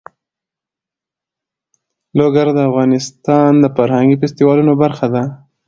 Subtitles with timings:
[2.17, 5.23] لوگر د افغانستان د فرهنګي فستیوالونو برخه ده.